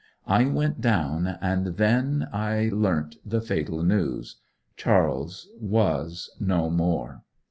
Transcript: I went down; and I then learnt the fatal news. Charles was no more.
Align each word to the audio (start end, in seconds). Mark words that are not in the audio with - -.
I 0.25 0.45
went 0.45 0.81
down; 0.81 1.27
and 1.27 1.67
I 1.67 1.69
then 1.69 2.27
learnt 2.81 3.17
the 3.23 3.39
fatal 3.39 3.83
news. 3.83 4.37
Charles 4.75 5.47
was 5.59 6.31
no 6.39 6.71
more. 6.71 7.21